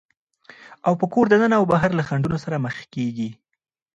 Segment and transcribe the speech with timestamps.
[0.87, 3.29] او په کوره دننه او بهر له خنډونو سره مخېږي،